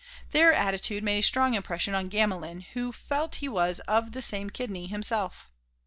[0.31, 4.49] Their attitude made a strong impression on Gamelin who felt he was of the same
[4.49, 5.47] kidney himself.